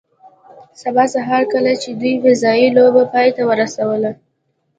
[0.81, 4.11] سبا سهار کله چې دوی فضايي لوبه پای ته ورسوله